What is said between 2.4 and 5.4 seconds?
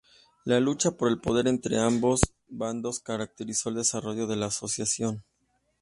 bandos caracterizó el desarrollo de la asociación.